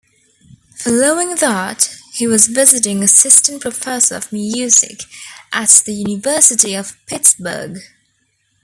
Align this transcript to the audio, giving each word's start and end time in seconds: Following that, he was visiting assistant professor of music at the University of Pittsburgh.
Following 0.79 1.35
that, 1.41 1.95
he 2.15 2.25
was 2.25 2.47
visiting 2.47 3.03
assistant 3.03 3.61
professor 3.61 4.15
of 4.15 4.33
music 4.33 5.03
at 5.53 5.69
the 5.85 5.93
University 5.93 6.73
of 6.73 6.97
Pittsburgh. 7.05 7.77